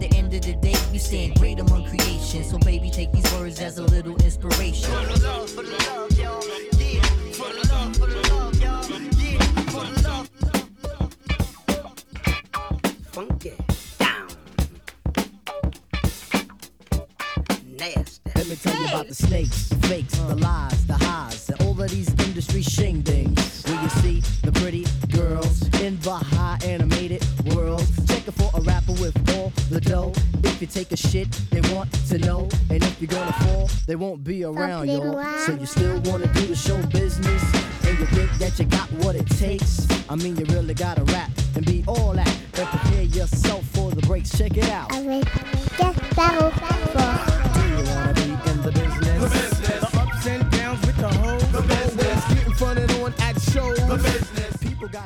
the 0.00 0.16
end 0.16 0.32
of 0.32 0.40
the 0.42 0.54
day, 0.54 0.74
you 0.92 0.98
stand 0.98 1.34
great 1.38 1.60
among 1.60 1.84
creation. 1.84 2.42
So, 2.42 2.58
baby, 2.58 2.90
take 2.90 3.12
these 3.12 3.30
words 3.34 3.60
as 3.60 3.78
a 3.78 3.82
little 3.82 4.16
inspiration. 4.24 4.90
For 4.90 5.06
the 5.06 5.26
love, 5.26 5.50
for 5.50 5.62
the 5.62 5.70
love, 5.70 6.18
y'all. 6.18 6.42
Yeah, 6.78 7.02
for 7.32 7.52
the 7.52 7.68
love, 7.68 7.96
for 7.96 8.06
the 8.06 8.20
love, 8.30 8.60
y'all. 8.60 8.90
Yeah, 9.20 9.38
for 9.70 9.84
the 9.84 10.02
love. 10.08 10.28
Funky 13.12 13.52
down. 13.98 14.28
Nasty. 17.78 18.30
Let 18.36 18.46
me 18.48 18.56
tell 18.56 18.80
you 18.80 18.86
about 18.86 19.08
the 19.08 19.14
snakes, 19.14 19.68
the 19.68 19.76
fakes, 19.88 20.18
the 20.18 20.36
lies, 20.36 20.86
the 20.86 20.94
highs, 20.94 21.50
and 21.50 21.60
all 21.62 21.80
of 21.80 21.90
these 21.90 22.08
industry 22.26 22.62
shingdings. 22.62 23.68
Where 23.68 23.82
you 23.82 23.88
see 23.90 24.22
the 24.42 24.52
pretty 24.52 24.86
girls 25.14 25.62
in 25.80 26.00
the 26.00 26.14
high 26.14 26.58
animated 26.64 27.24
world. 27.54 27.86
Checking 28.30 28.50
for 28.50 28.58
a 28.58 28.62
rapper 28.62 28.92
with 28.92 29.16
all 29.36 29.52
the 29.70 29.80
dough. 29.80 30.12
If 30.44 30.60
you 30.60 30.66
take 30.66 30.92
a 30.92 30.96
shit, 30.96 31.30
they 31.50 31.60
want 31.74 31.92
to 32.08 32.18
know. 32.18 32.48
And 32.68 32.82
if 32.82 33.00
you're 33.00 33.08
gonna 33.08 33.32
fall, 33.32 33.70
they 33.86 33.96
won't 33.96 34.22
be 34.24 34.44
around, 34.44 34.88
yo. 34.88 35.22
So 35.46 35.52
you 35.54 35.66
still 35.66 36.00
wanna 36.02 36.26
do 36.34 36.46
the 36.46 36.56
show 36.56 36.80
business? 36.88 37.42
And 37.86 37.98
you 37.98 38.06
think 38.06 38.30
that 38.38 38.58
you 38.58 38.66
got 38.66 38.90
what 39.04 39.16
it 39.16 39.26
takes? 39.26 39.86
I 40.08 40.16
mean, 40.16 40.36
you 40.36 40.44
really 40.46 40.74
gotta 40.74 41.04
rap 41.04 41.30
and 41.56 41.64
be 41.64 41.84
all 41.86 42.12
that. 42.12 42.28
And 42.58 42.68
prepare 42.68 43.02
yourself 43.02 43.64
for 43.72 43.90
the 43.90 44.02
breaks. 44.02 44.36
Check 44.36 44.56
it 44.56 44.68
out. 44.68 44.92
Avec 44.92 45.24
Gasparo 45.78 46.52
Fort. 46.52 46.59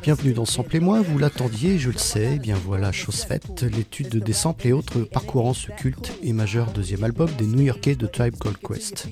Bienvenue 0.03 0.33
dans 0.33 0.45
Sample 0.45 0.77
et 0.77 0.81
moi, 0.81 1.01
vous 1.03 1.19
l'attendiez, 1.19 1.79
je 1.79 1.91
le 1.91 1.99
sais, 1.99 2.33
eh 2.37 2.39
bien 2.39 2.57
voilà, 2.57 2.93
chose 2.93 3.23
faite, 3.23 3.63
l'étude 3.63 4.17
des 4.23 4.33
samples 4.33 4.69
et 4.69 4.73
autres 4.73 5.01
parcourant 5.01 5.55
ce 5.55 5.71
culte 5.73 6.13
et 6.23 6.33
majeur 6.33 6.71
deuxième 6.73 7.05
album 7.05 7.31
des 7.39 7.47
New-Yorkais 7.47 7.95
de 7.95 8.07
Tribe 8.07 8.37
Called 8.39 8.59
Quest. 8.59 9.09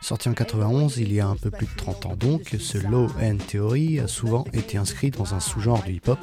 Sorti 0.00 0.28
en 0.28 0.34
91, 0.34 0.98
il 0.98 1.12
y 1.12 1.20
a 1.20 1.26
un 1.26 1.36
peu 1.36 1.50
plus 1.50 1.66
de 1.66 1.76
30 1.76 2.06
ans 2.06 2.16
donc, 2.16 2.56
ce 2.58 2.78
Low 2.78 3.08
End 3.20 3.38
Theory 3.48 3.98
a 4.00 4.06
souvent 4.06 4.44
été 4.52 4.78
inscrit 4.78 5.10
dans 5.10 5.34
un 5.34 5.40
sous-genre 5.40 5.82
du 5.82 5.94
hip-hop, 5.94 6.18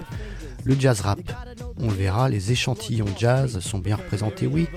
le 0.64 0.76
jazz 0.80 1.02
rap. 1.02 1.20
On 1.78 1.88
le 1.88 1.96
verra, 1.96 2.30
les 2.30 2.52
échantillons 2.52 3.06
jazz 3.18 3.60
sont 3.60 3.80
bien 3.80 3.98
représentés, 3.98 4.48
oui, 4.48 4.68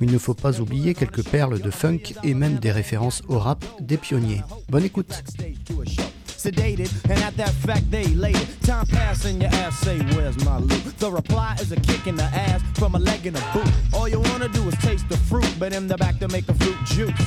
mais 0.00 0.06
il 0.06 0.12
ne 0.12 0.18
faut 0.18 0.34
pas 0.34 0.60
oublier 0.60 0.94
quelques 0.94 1.24
perles 1.24 1.60
de 1.60 1.70
funk 1.70 2.14
et 2.22 2.34
même 2.34 2.58
des 2.58 2.72
références 2.72 3.22
au 3.28 3.38
rap 3.38 3.64
des 3.80 3.96
pionniers. 3.96 4.42
Bonne 4.68 4.84
écoute 4.84 5.22
sedated, 6.38 6.90
and 7.10 7.18
at 7.22 7.36
that 7.36 7.50
fact 7.50 7.90
they 7.90 8.04
elated. 8.04 8.48
Time 8.62 8.86
pass 8.86 9.24
and 9.24 9.42
your 9.42 9.50
ass 9.50 9.78
say, 9.80 9.98
Where's 10.14 10.42
my 10.44 10.58
loot? 10.58 10.98
The 10.98 11.10
reply 11.10 11.56
is 11.60 11.72
a 11.72 11.76
kick 11.76 12.06
in 12.06 12.16
the 12.16 12.24
ass 12.24 12.62
from 12.78 12.94
a 12.94 12.98
leg 12.98 13.26
in 13.26 13.34
a 13.36 13.52
boot. 13.52 13.70
All 13.92 14.08
you 14.08 14.20
wanna 14.20 14.48
do 14.48 14.62
is 14.68 14.74
taste 14.78 15.08
the 15.08 15.16
fruit, 15.16 15.52
but 15.58 15.72
in 15.72 15.88
the 15.88 15.96
back 15.96 16.18
to 16.20 16.28
make 16.28 16.48
a 16.48 16.54
fruit 16.54 16.78
juice. 16.86 17.20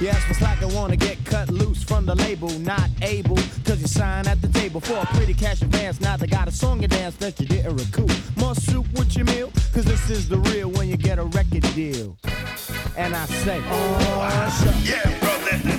You 0.00 0.08
ask 0.08 0.26
for 0.26 0.34
slack 0.34 0.60
and 0.62 0.74
wanna 0.74 0.96
get 0.96 1.24
cut 1.24 1.50
loose 1.50 1.84
from 1.84 2.04
the 2.06 2.16
label, 2.16 2.50
not 2.58 2.90
able, 3.02 3.36
cause 3.64 3.80
you 3.80 3.86
sign 3.86 4.26
at 4.26 4.42
the 4.42 4.48
table 4.48 4.80
for 4.80 4.96
a 4.96 5.06
pretty 5.14 5.34
cash 5.34 5.62
advance. 5.62 6.00
Now 6.00 6.16
they 6.16 6.26
got 6.26 6.48
a 6.48 6.52
song 6.52 6.82
and 6.82 6.90
dance 6.90 7.14
that 7.16 7.38
you 7.38 7.46
didn't 7.46 7.76
recoup. 7.76 8.10
More 8.36 8.56
soup 8.56 8.86
with 8.94 9.16
your 9.16 9.26
meal, 9.26 9.52
cause 9.72 9.84
this 9.84 10.10
is 10.10 10.28
the 10.28 10.38
real 10.38 10.68
when 10.70 10.88
you 10.88 10.96
get 10.96 11.18
a 11.18 11.24
record 11.24 11.62
deal. 11.74 12.16
And 12.96 13.14
I 13.14 13.26
say, 13.26 13.62
oh, 13.66 14.80
Yeah, 14.82 15.18
brother, 15.20 15.71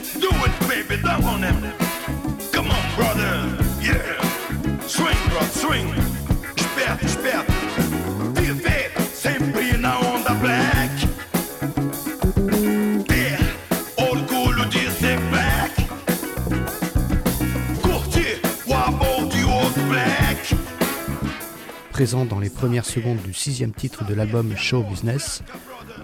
Dans 22.03 22.39
les 22.41 22.49
premières 22.49 22.83
secondes 22.83 23.21
du 23.21 23.33
sixième 23.33 23.71
titre 23.71 24.03
de 24.03 24.13
l'album 24.13 24.57
Show 24.57 24.83
Business, 24.83 25.41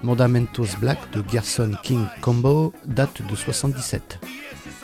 Mandamentos 0.01 0.77
Black 0.79 0.97
de 1.11 1.21
Gerson 1.29 1.73
King 1.83 2.05
Combo 2.21 2.71
date 2.85 3.21
de 3.29 3.35
77. 3.35 4.17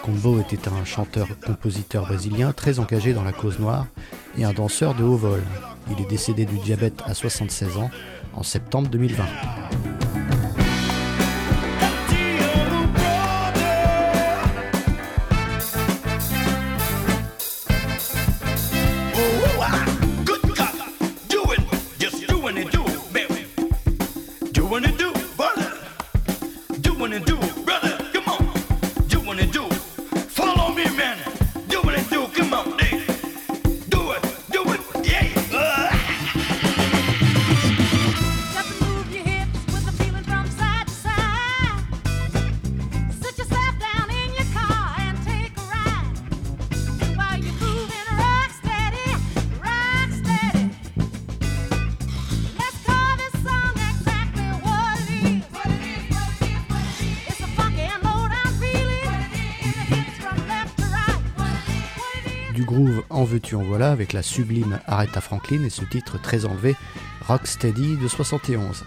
Combo 0.03 0.41
était 0.41 0.67
un 0.67 0.83
chanteur-compositeur 0.83 2.05
brésilien 2.05 2.51
très 2.51 2.79
engagé 2.79 3.13
dans 3.13 3.23
la 3.23 3.31
cause 3.31 3.59
noire 3.59 3.87
et 4.37 4.43
un 4.43 4.51
danseur 4.51 4.93
de 4.93 5.03
haut 5.03 5.15
vol. 5.15 5.41
Il 5.89 6.03
est 6.03 6.09
décédé 6.09 6.43
du 6.43 6.57
diabète 6.57 7.01
à 7.05 7.13
76 7.13 7.77
ans 7.77 7.89
en 8.33 8.43
septembre 8.43 8.89
2020. 8.89 9.23
Groove 63.51 63.61
en 63.61 63.67
voilà 63.67 63.91
avec 63.91 64.13
la 64.13 64.23
sublime 64.23 64.79
Aretha 64.87 65.21
Franklin 65.21 65.63
et 65.63 65.69
ce 65.69 65.85
titre 65.85 66.19
très 66.21 66.45
enlevé 66.45 66.75
Rocksteady 67.27 67.97
de 67.97 68.07
71. 68.07 68.83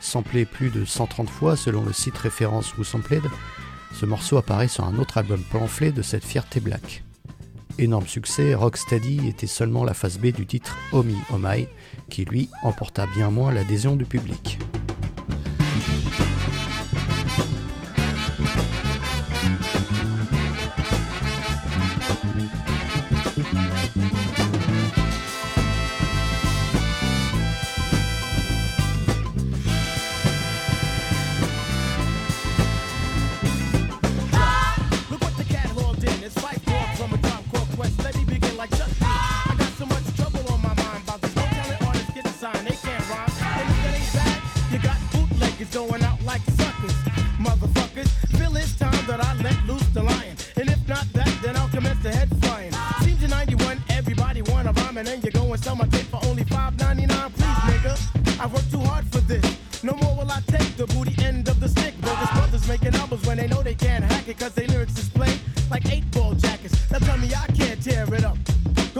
Samplé 0.00 0.44
plus 0.44 0.70
de 0.70 0.84
130 0.84 1.30
fois 1.30 1.56
selon 1.56 1.84
le 1.84 1.92
site 1.92 2.18
référence 2.18 2.76
Who 2.76 2.84
Sampled, 2.84 3.22
ce 3.92 4.06
morceau 4.06 4.36
apparaît 4.36 4.68
sur 4.68 4.84
un 4.84 4.98
autre 4.98 5.18
album 5.18 5.40
pamphlet 5.50 5.92
de 5.92 6.02
cette 6.02 6.24
fierté 6.24 6.60
black. 6.60 7.04
Énorme 7.78 8.06
succès, 8.06 8.54
Rocksteady 8.54 9.28
était 9.28 9.46
seulement 9.46 9.84
la 9.84 9.94
face 9.94 10.18
B 10.18 10.26
du 10.26 10.46
titre 10.46 10.76
Omi 10.92 11.16
Omai, 11.32 11.68
qui 12.10 12.24
lui 12.24 12.48
emporta 12.62 13.06
bien 13.14 13.30
moins 13.30 13.52
l'adhésion 13.52 13.96
du 13.96 14.04
public. 14.04 14.58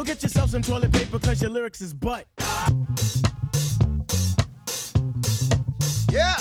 Get 0.05 0.23
yourself 0.23 0.51
some 0.51 0.61
toilet 0.61 0.93
paper 0.93 1.19
cause 1.19 1.41
your 1.41 1.51
lyrics 1.51 1.81
is 1.81 1.95
butt. 1.95 2.27
Yeah. 6.13 6.37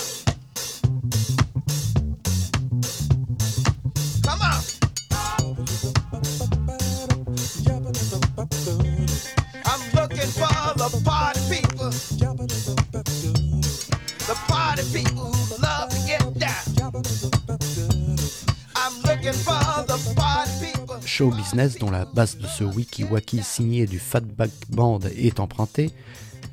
Show 21.14 21.30
business 21.30 21.78
dont 21.78 21.92
la 21.92 22.06
base 22.06 22.38
de 22.38 22.46
ce 22.48 22.64
wiki-waki 22.64 23.40
signé 23.44 23.86
du 23.86 24.00
Fatback 24.00 24.50
Band 24.70 24.98
est 25.16 25.38
empruntée, 25.38 25.92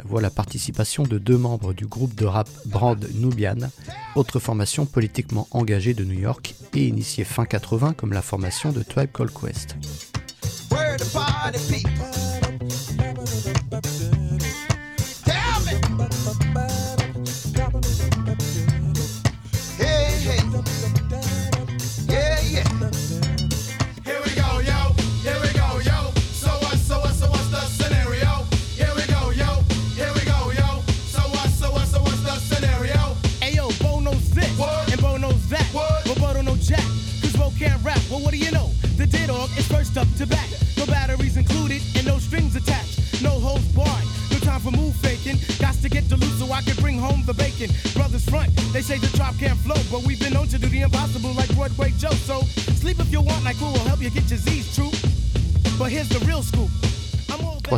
voit 0.03 0.21
la 0.21 0.29
participation 0.29 1.01
de 1.01 1.17
deux 1.17 1.37
membres 1.37 1.73
du 1.73 1.87
groupe 1.87 2.13
de 2.13 2.25
rap 2.25 2.47
Brand 2.67 3.03
Nubian, 3.15 3.71
autre 4.15 4.37
formation 4.37 4.85
politiquement 4.85 5.47
engagée 5.49 5.95
de 5.95 6.03
New 6.05 6.19
York 6.19 6.53
et 6.75 6.87
initiée 6.87 7.23
fin 7.23 7.45
80 7.45 7.93
comme 7.93 8.13
la 8.13 8.21
formation 8.21 8.71
de 8.71 8.83
Tribe 8.83 9.09
Called 9.11 9.33
Quest. 9.33 9.75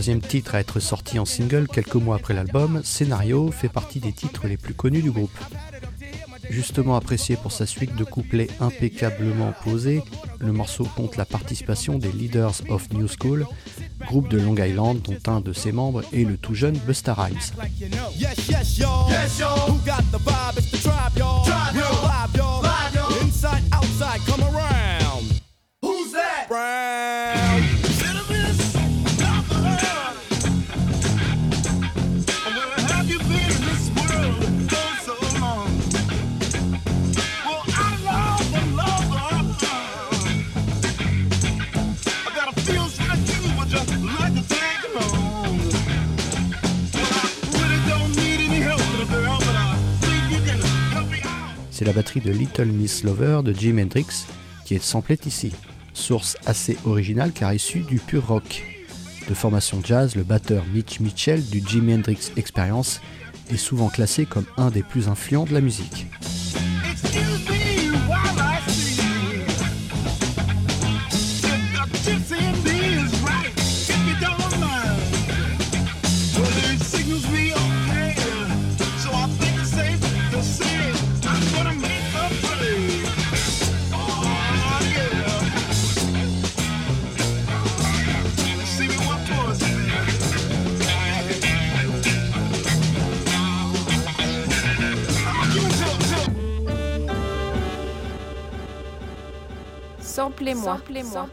Troisième 0.03 0.19
titre 0.19 0.55
à 0.55 0.59
être 0.59 0.81
sorti 0.81 1.17
en 1.17 1.23
single 1.23 1.65
quelques 1.65 1.95
mois 1.95 2.17
après 2.17 2.33
l'album, 2.33 2.81
Scénario 2.83 3.51
fait 3.51 3.69
partie 3.69 4.01
des 4.01 4.11
titres 4.11 4.47
les 4.47 4.57
plus 4.57 4.73
connus 4.73 5.01
du 5.01 5.11
groupe. 5.11 5.31
Justement 6.49 6.97
apprécié 6.97 7.37
pour 7.37 7.53
sa 7.53 7.65
suite 7.65 7.95
de 7.95 8.03
couplets 8.03 8.49
impeccablement 8.59 9.53
posés, 9.63 10.03
le 10.39 10.51
morceau 10.51 10.83
compte 10.97 11.15
la 11.15 11.23
participation 11.23 11.99
des 11.99 12.11
Leaders 12.11 12.63
of 12.67 12.91
New 12.91 13.07
School, 13.07 13.47
groupe 14.01 14.27
de 14.27 14.39
Long 14.39 14.57
Island 14.57 15.01
dont 15.01 15.31
un 15.31 15.39
de 15.39 15.53
ses 15.53 15.71
membres 15.71 16.03
est 16.11 16.25
le 16.25 16.35
tout 16.35 16.53
jeune 16.53 16.77
Busta 16.79 17.13
Rhymes. 17.13 17.39
De 52.19 52.31
Little 52.31 52.67
Miss 52.67 53.03
Lover 53.03 53.41
de 53.43 53.53
Jimi 53.53 53.83
Hendrix 53.83 54.25
qui 54.65 54.75
est 54.75 54.83
samplée 54.83 55.19
ici. 55.25 55.51
Source 55.93 56.37
assez 56.45 56.77
originale 56.85 57.31
car 57.31 57.53
issue 57.53 57.81
du 57.81 57.97
pur 57.99 58.27
rock. 58.27 58.63
De 59.29 59.33
formation 59.33 59.81
jazz, 59.83 60.15
le 60.15 60.23
batteur 60.23 60.63
Mitch 60.73 60.99
Mitchell 60.99 61.43
du 61.45 61.63
Jimi 61.65 61.93
Hendrix 61.93 62.31
Experience 62.35 62.99
est 63.49 63.57
souvent 63.57 63.89
classé 63.89 64.25
comme 64.25 64.45
un 64.57 64.69
des 64.69 64.83
plus 64.83 65.07
influents 65.07 65.45
de 65.45 65.53
la 65.53 65.61
musique. 65.61 66.07
Samplez-moi. 100.43 101.29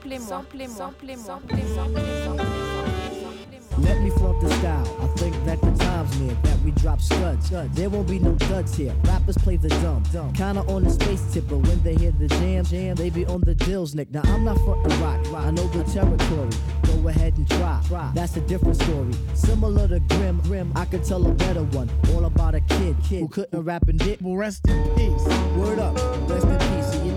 Let 3.79 4.03
me 4.03 4.11
flaunt 4.11 4.41
the 4.41 4.51
style. 4.59 4.99
I 5.01 5.07
think 5.19 5.45
that 5.47 5.61
the 5.61 5.71
time's 5.85 6.21
near 6.21 6.35
that 6.43 6.61
we 6.61 6.71
drop 6.73 7.01
studs. 7.01 7.51
There 7.51 7.89
won't 7.89 8.09
be 8.09 8.19
no 8.19 8.33
duds 8.35 8.77
here. 8.77 8.95
Rappers 9.05 9.39
play 9.39 9.57
the 9.57 9.69
dumb, 9.69 10.03
dumb. 10.12 10.33
Kinda 10.33 10.61
on 10.69 10.85
the 10.85 10.91
space 10.91 11.23
tip, 11.33 11.49
but 11.49 11.59
when 11.59 11.83
they 11.83 11.95
hear 11.97 12.12
the 12.12 12.29
jam, 12.29 12.65
jam, 12.65 12.95
they 12.95 13.11
be 13.11 13.27
on 13.27 13.41
the 13.41 13.55
dills, 13.55 13.95
Nick. 13.95 14.11
Now 14.12 14.23
I'm 14.27 14.45
not 14.45 14.59
frontin' 14.59 15.01
rock. 15.01 15.27
I 15.35 15.51
know 15.51 15.67
the 15.69 15.83
territory. 15.85 16.51
Go 16.83 17.09
ahead 17.09 17.37
and 17.37 17.49
try. 17.49 17.81
That's 18.15 18.37
a 18.37 18.41
different 18.43 18.77
story. 18.77 19.15
Similar 19.35 19.89
to 19.89 20.01
Grim, 20.01 20.41
Grim. 20.43 20.73
I 20.77 20.85
could 20.85 21.05
tell 21.05 21.27
a 21.27 21.33
better 21.33 21.65
one. 21.65 21.91
All 22.15 22.27
about 22.27 22.55
a 22.55 22.61
kid, 22.61 22.97
kid 23.03 23.21
who 23.21 23.29
couldn't 23.29 23.62
rap 23.65 23.89
and 23.89 23.99
did. 23.99 24.21
Well, 24.21 24.37
rest 24.37 24.69
in 24.69 24.85
peace. 24.95 25.27
Word 25.57 25.79
up, 25.79 25.97
rest 26.29 26.47
in 26.47 26.59
peace. 26.59 27.10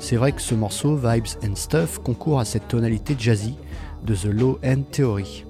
C'est 0.00 0.16
vrai 0.16 0.32
que 0.32 0.40
ce 0.40 0.54
morceau, 0.54 0.96
Vibes 0.96 1.26
and 1.44 1.56
Stuff, 1.56 1.98
concourt 1.98 2.40
à 2.40 2.44
cette 2.44 2.68
tonalité 2.68 3.16
jazzy 3.18 3.56
de 4.04 4.14
The 4.14 4.26
Low 4.26 4.58
End 4.64 4.82
Theory. 4.90 5.44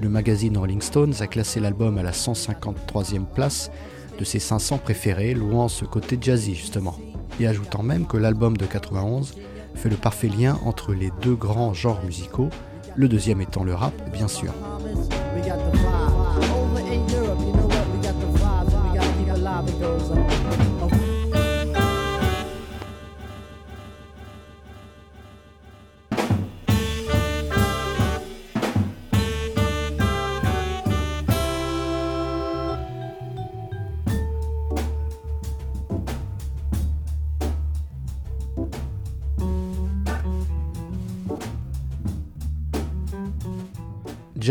Le 0.00 0.08
magazine 0.08 0.56
Rolling 0.56 0.80
Stones 0.80 1.14
a 1.20 1.26
classé 1.26 1.60
l'album 1.60 1.98
à 1.98 2.02
la 2.02 2.12
153e 2.12 3.24
place 3.24 3.70
de 4.18 4.24
ses 4.24 4.38
500 4.38 4.78
préférés, 4.78 5.34
louant 5.34 5.68
ce 5.68 5.84
côté 5.84 6.16
jazzy 6.20 6.54
justement, 6.54 6.96
et 7.40 7.46
ajoutant 7.46 7.82
même 7.82 8.06
que 8.06 8.16
l'album 8.16 8.56
de 8.56 8.66
91 8.66 9.34
fait 9.74 9.88
le 9.88 9.96
parfait 9.96 10.28
lien 10.28 10.58
entre 10.64 10.92
les 10.92 11.10
deux 11.20 11.34
grands 11.34 11.74
genres 11.74 12.02
musicaux, 12.04 12.50
le 12.94 13.08
deuxième 13.08 13.40
étant 13.40 13.64
le 13.64 13.74
rap 13.74 13.94
bien 14.12 14.28
sûr. 14.28 14.52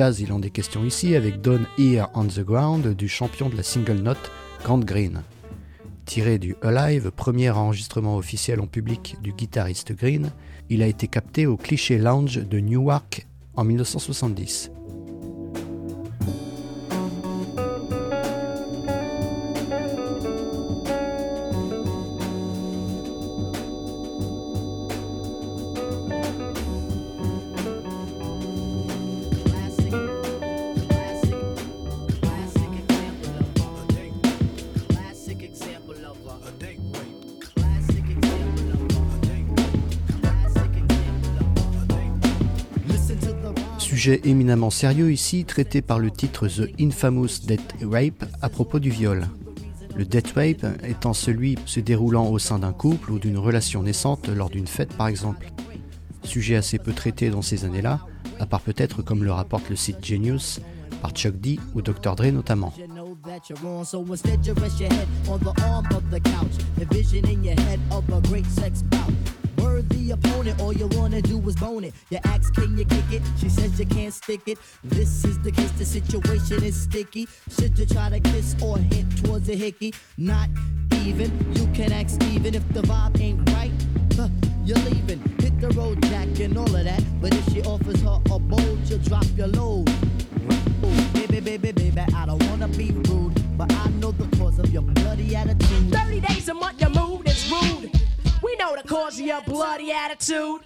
Il 0.02 0.34
en 0.34 0.42
est 0.42 0.50
question 0.50 0.84
ici 0.84 1.16
avec 1.16 1.42
Don 1.42 1.60
Here 1.78 2.08
on 2.16 2.26
the 2.26 2.40
Ground 2.40 2.96
du 2.96 3.08
champion 3.08 3.50
de 3.50 3.56
la 3.56 3.62
single 3.62 4.02
note 4.02 4.32
Grant 4.64 4.80
Green. 4.80 5.22
Tiré 6.06 6.40
du 6.40 6.56
Alive, 6.64 7.12
premier 7.12 7.52
enregistrement 7.52 8.18
officiel 8.18 8.62
en 8.62 8.66
public 8.66 9.18
du 9.22 9.32
guitariste 9.32 9.94
Green, 9.94 10.32
il 10.72 10.82
a 10.82 10.88
été 10.88 11.08
capté 11.08 11.46
au 11.46 11.56
Cliché 11.56 12.00
Lounge 12.00 12.38
de 12.38 12.60
Newark 12.60 13.28
en 13.56 13.64
1970. 13.64 14.72
Sujet 44.02 44.22
éminemment 44.24 44.72
sérieux 44.72 45.12
ici, 45.12 45.46
traité 45.46 45.84
par 45.84 46.00
le 46.00 46.10
titre 46.10 46.48
The 46.48 46.72
Infamous 46.82 47.46
Death 47.46 47.76
Rape 47.84 48.26
à 48.42 48.50
propos 48.50 48.80
du 48.80 48.90
viol. 48.90 49.28
Le 49.96 50.06
death 50.06 50.32
rape 50.32 50.66
étant 50.84 51.14
celui 51.14 51.56
se 51.68 51.80
déroulant 51.80 52.28
au 52.28 52.40
sein 52.40 52.58
d'un 52.58 52.74
couple 52.74 53.12
ou 53.12 53.20
d'une 53.20 53.38
relation 53.38 53.84
naissante 53.84 54.28
lors 54.28 54.50
d'une 54.50 54.66
fête 54.66 54.92
par 54.98 55.08
exemple. 55.08 55.52
sujet 56.24 56.56
assez 56.56 56.80
peu 56.80 56.94
traité 56.94 57.30
dans 57.30 57.44
ces 57.44 57.64
années-là, 57.64 58.00
à 58.40 58.48
part 58.48 58.62
peut-être 58.62 59.04
comme 59.04 59.24
le 59.24 59.32
rapporte 59.32 59.70
le 59.70 59.76
site 59.76 60.04
Genius, 60.04 60.62
par 61.04 61.12
Chuck 61.12 61.40
D 61.40 61.60
ou 61.76 61.84
Dr. 61.84 62.16
Dre 62.16 62.32
notamment. 62.32 62.74
Worthy 69.62 70.12
opponent, 70.12 70.60
all 70.60 70.74
you 70.74 70.88
wanna 70.94 71.22
do 71.22 71.40
is 71.48 71.56
bone 71.56 71.84
it. 71.84 71.94
You 72.10 72.20
ask, 72.26 72.54
can 72.54 72.78
you 72.78 72.86
kick 72.86 73.12
it? 73.12 73.22
She 73.40 73.50
says 73.50 73.80
you 73.80 73.86
can't 73.86 74.14
stick 74.14 74.42
it. 74.48 74.58
This 74.84 75.24
is 75.24 75.40
the 75.40 75.52
case, 75.52 75.72
the 75.72 75.86
situation 75.86 76.64
is 76.64 76.76
sticky. 76.82 77.28
Should 77.50 77.78
you 77.78 77.86
try 77.86 78.10
to 78.10 78.20
kiss 78.20 78.56
or 78.62 78.78
hint 78.78 79.24
towards 79.24 79.50
a 79.50 79.56
hickey? 79.56 79.94
Not 80.18 80.50
even. 81.06 81.32
You 81.54 81.68
can 81.74 81.92
ask 81.92 82.16
Steven 82.16 82.56
if 82.56 82.68
the 82.74 82.82
vibe 82.82 83.20
ain't 83.22 83.50
right. 83.52 83.72
You're 84.66 84.78
leaving. 84.80 85.20
Hit 85.40 85.60
the 85.60 85.70
road, 85.70 86.02
Jack, 86.04 86.40
and 86.40 86.58
all 86.58 86.76
of 86.76 86.84
that. 86.84 87.04
But 87.22 87.34
if 87.34 87.46
she 87.52 87.62
offers 87.64 88.02
her 88.02 88.20
a 88.32 88.40
bowl, 88.40 88.78
you'll 88.86 89.00
drop 89.00 89.26
your 89.36 89.48
load. 89.48 89.90
Ooh, 90.84 91.02
baby, 91.14 91.40
baby, 91.40 91.72
baby, 91.72 92.00
I 92.00 92.26
don't 92.26 92.44
wanna 92.50 92.68
be 92.68 92.92
rude, 92.92 93.34
but 93.58 93.72
I 93.74 93.90
know 94.00 94.12
the 94.12 94.28
cause 94.38 94.60
of 94.60 94.72
your 94.72 94.82
bloody 94.82 95.36
attitude. 95.36 95.92
30 95.92 96.20
days 96.22 96.50
a 96.50 96.54
month, 96.54 96.80
Cause 98.88 99.20
of 99.20 99.26
your 99.26 99.42
bloody 99.46 99.92
attitude. 99.92 100.62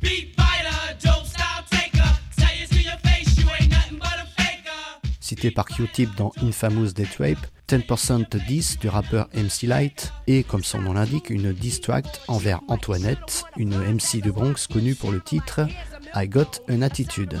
Beat 0.00 0.34
fighter, 0.36 0.96
dope 1.02 1.26
style 1.26 1.64
taker. 1.70 2.08
Tell 2.36 2.56
you 2.56 2.66
to 2.66 2.80
your 2.82 2.98
face, 3.04 3.36
you 3.38 3.46
ain't 3.58 3.70
nothing 3.70 3.98
but 3.98 4.18
a 4.18 4.26
faker. 4.36 5.00
Cité 5.20 5.50
par 5.50 5.66
Q-Tip 5.66 6.14
dans 6.16 6.32
Infamous 6.42 6.92
Death 6.92 7.16
Rape, 7.18 7.46
10% 7.68 8.36
Diss 8.46 8.78
du 8.78 8.88
rappeur 8.88 9.28
MC 9.34 9.66
Light 9.66 10.12
est, 10.26 10.46
comme 10.46 10.64
son 10.64 10.80
nom 10.80 10.94
l'indique, 10.94 11.30
une 11.30 11.52
diss 11.52 11.80
track 11.80 12.06
envers 12.28 12.60
Antoinette, 12.68 13.44
une 13.56 13.76
MC 13.76 14.20
de 14.22 14.30
Bronx 14.30 14.66
connue 14.72 14.94
pour 14.94 15.12
le 15.12 15.20
titre 15.20 15.66
I 16.14 16.28
Got 16.28 16.62
an 16.70 16.82
Attitude. 16.82 17.38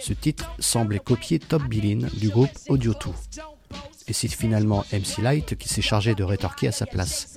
Ce 0.00 0.12
titre 0.12 0.50
semblait 0.58 0.98
copier 0.98 1.38
Top 1.38 1.62
Billin 1.64 2.08
du 2.18 2.28
groupe 2.28 2.50
Audio 2.68 2.92
2. 2.92 3.10
Et 4.06 4.12
c'est 4.12 4.28
finalement 4.28 4.84
MC 4.92 5.22
Light 5.22 5.56
qui 5.56 5.68
s'est 5.68 5.82
chargé 5.82 6.14
de 6.14 6.22
rétorquer 6.22 6.68
à 6.68 6.72
sa 6.72 6.86
place. 6.86 7.34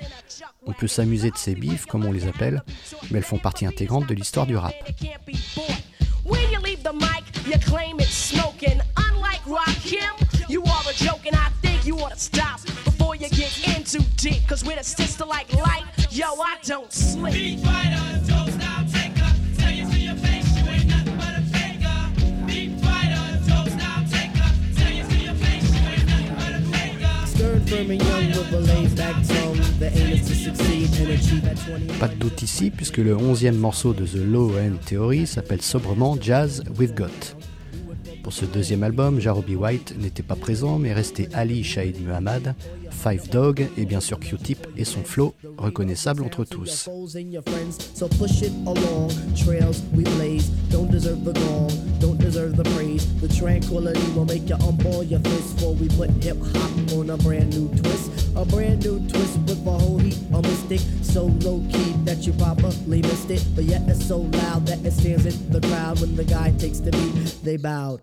On 0.67 0.73
peut 0.73 0.87
s'amuser 0.87 1.31
de 1.31 1.37
ces 1.37 1.55
bifs, 1.55 1.85
comme 1.85 2.05
on 2.05 2.11
les 2.11 2.27
appelle, 2.27 2.61
mais 3.09 3.19
elles 3.19 3.23
font 3.23 3.39
partie 3.39 3.65
intégrante 3.65 4.07
de 4.07 4.13
l'histoire 4.13 4.45
du 4.45 4.57
rap. 4.57 4.75
Firm, 27.67 27.91
and 27.91 28.01
young 28.01 28.27
with 28.29 28.53
a 28.53 28.59
laid 28.61 28.95
back 28.95 29.27
tone. 29.27 29.66
The 29.79 29.91
aim 29.95 30.11
is 30.11 30.27
to 30.27 30.33
succeed 30.33 30.89
and 31.01 31.13
achieve 31.13 31.45
at 31.45 31.55
20. 31.55 31.99
Pas 31.99 32.07
de 32.07 32.15
doute 32.15 32.41
ici, 32.41 32.71
puisque 32.71 32.97
le 32.97 33.15
11e 33.15 33.51
morceau 33.51 33.93
de 33.93 34.05
The 34.05 34.15
Low 34.15 34.57
End 34.57 34.77
Theory 34.83 35.27
s'appelle 35.27 35.61
sobrement 35.61 36.17
Jazz 36.19 36.63
We've 36.79 36.95
Got. 36.95 37.37
Pour 38.23 38.33
ce 38.33 38.45
deuxième 38.45 38.81
album, 38.81 39.19
Jarobi 39.19 39.55
White 39.55 39.93
n'était 39.99 40.23
pas 40.23 40.35
présent, 40.35 40.79
mais 40.79 40.93
restait 40.93 41.29
Ali 41.33 41.63
Shahid 41.63 42.01
Muhammad, 42.03 42.55
Five 42.89 43.29
Dog 43.29 43.67
et 43.77 43.85
bien 43.85 43.99
sûr 43.99 44.19
Q-Tip 44.19 44.65
et 44.75 44.83
son 44.83 45.03
flow, 45.03 45.35
reconnaissable 45.57 46.23
entre 46.23 46.43
tous. 46.43 46.89
Tranquility 53.37 54.11
will 54.13 54.25
make 54.25 54.49
you 54.49 54.55
unball 54.55 55.07
your 55.09 55.19
fist 55.19 55.55
before 55.55 55.75
we 55.75 55.87
put 55.89 56.09
hip 56.23 56.37
hop 56.55 56.71
on 56.93 57.09
a 57.11 57.17
brand 57.17 57.55
new 57.55 57.69
twist. 57.77 58.35
A 58.35 58.43
brand 58.43 58.83
new 58.83 58.99
twist 59.07 59.37
with 59.41 59.65
a 59.67 59.71
whole 59.71 59.99
heap 59.99 60.17
of 60.33 60.43
mystic, 60.43 60.79
so 61.03 61.25
low 61.45 61.59
key 61.71 61.93
that 62.03 62.25
you 62.25 62.33
probably 62.33 63.01
missed 63.01 63.29
it. 63.29 63.45
But 63.55 63.65
yet 63.65 63.83
it's 63.87 64.05
so 64.05 64.19
loud 64.19 64.65
that 64.67 64.83
it 64.83 64.91
stands 64.91 65.25
in 65.25 65.51
the 65.51 65.61
crowd 65.67 65.99
when 66.01 66.15
the 66.15 66.23
guy 66.23 66.51
takes 66.57 66.79
the 66.79 66.91
beat. 66.91 67.37
They 67.43 67.57
bowed. 67.57 68.01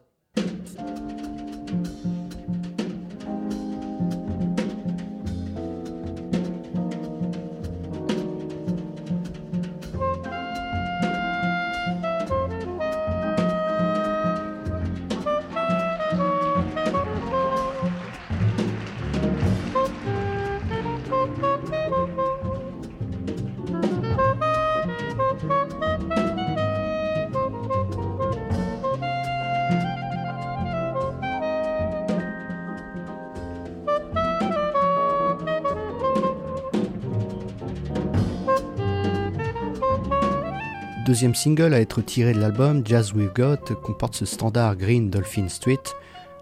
Deuxième 41.05 41.35
single 41.35 41.75
à 41.75 41.81
être 41.81 42.01
tiré 42.01 42.33
de 42.33 42.41
l'album, 42.41 42.81
Jazz 42.83 43.13
We've 43.13 43.31
Got 43.35 43.75
comporte 43.83 44.15
ce 44.15 44.25
standard 44.25 44.75
Green 44.77 45.11
Dolphin 45.11 45.51
Street, 45.51 45.83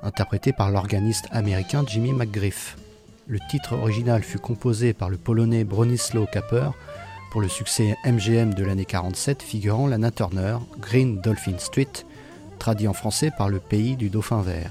interprété 0.04 0.52
par 0.52 0.70
l'organiste 0.70 1.26
américain 1.32 1.82
Jimmy 1.84 2.12
McGriff. 2.12 2.76
Le 3.26 3.40
titre 3.50 3.72
original 3.72 4.22
fut 4.22 4.38
composé 4.38 4.92
par 4.92 5.10
le 5.10 5.16
polonais 5.16 5.64
Bronislaw 5.64 6.26
Kaper 6.26 6.70
pour 7.32 7.40
le 7.40 7.48
succès 7.48 7.96
MGM 8.04 8.54
de 8.54 8.62
l'année 8.62 8.84
47 8.84 9.42
figurant 9.42 9.88
Lana 9.88 10.12
Turner, 10.12 10.58
Green 10.78 11.20
Dolphin 11.20 11.58
Street, 11.58 11.90
traduit 12.60 12.86
en 12.86 12.92
français 12.92 13.32
par 13.36 13.48
le 13.48 13.58
pays 13.58 13.96
du 13.96 14.10
dauphin 14.10 14.42
vert. 14.42 14.70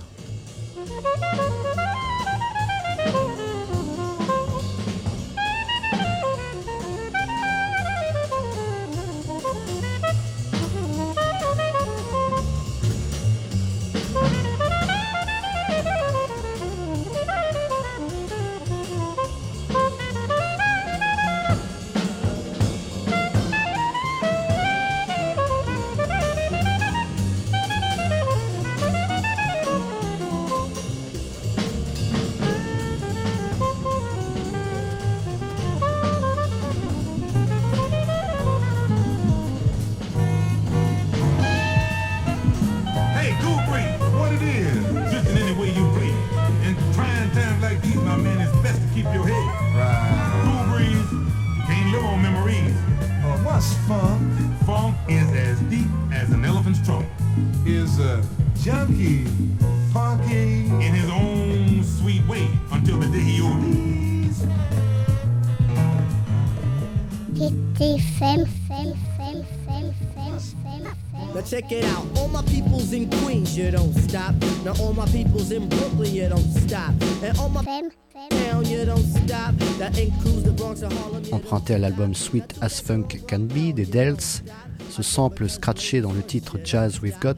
Check 71.62 71.72
it 71.72 71.86
out. 71.86 72.06
All 72.18 72.28
my 72.28 72.42
peoples 72.44 72.94
in 72.94 73.10
Queens, 73.10 73.58
you 73.58 73.72
don't 73.72 73.94
stop. 73.94 74.34
Now 74.64 74.74
all 74.80 74.94
my 74.94 75.06
peoples 75.08 75.52
in 75.52 75.68
Brooklyn, 75.70 76.14
you 76.14 76.30
don't 76.30 76.52
stop. 76.68 76.94
And 77.24 77.38
all 77.40 77.50
my 77.50 77.64
Femme, 77.64 77.92
femme. 78.12 78.30
town, 78.30 78.66
you 78.66 78.86
don't 78.86 79.04
stop. 79.04 79.56
That 79.78 79.98
includes 79.98 80.44
the 80.44 80.52
Bronx 80.52 80.82
and 80.82 80.94
Harlem. 80.94 81.24
you 81.24 81.32
don't 81.32 81.42
Emprunté 81.42 81.76
à 81.76 81.78
l'album 81.78 82.14
Sweet 82.14 82.56
as 82.62 82.82
Funk 82.82 83.22
Can 83.28 83.48
Be 83.48 83.74
des 83.74 83.86
Dells, 83.86 84.44
ce 84.90 85.04
sample 85.04 85.50
scratché 85.50 86.02
dans 86.02 86.14
le 86.14 86.22
titre 86.22 86.58
Jazz 86.64 87.00
We've 87.02 87.20
Got 87.20 87.38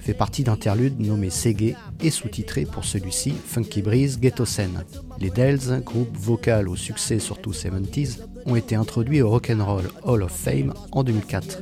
fait 0.00 0.14
partie 0.14 0.42
d'interludes 0.42 0.98
nommés 0.98 1.30
Segé 1.30 1.76
et 2.00 2.10
sous-titré 2.10 2.64
pour 2.64 2.84
celui-ci 2.84 3.32
Funky 3.32 3.82
Breeze 3.82 4.18
Ghetto 4.18 4.44
Scene. 4.44 4.84
Les 5.20 5.30
Dells, 5.30 5.82
groupe 5.84 6.16
vocal 6.16 6.68
au 6.68 6.74
succès 6.74 7.20
surtout 7.20 7.52
70s, 7.52 8.18
ont 8.46 8.56
été 8.56 8.74
introduits 8.74 9.22
au 9.22 9.30
Rock'n'Roll 9.30 9.90
Hall 10.02 10.22
of 10.24 10.32
Fame 10.32 10.74
en 10.90 11.04
2004. 11.04 11.60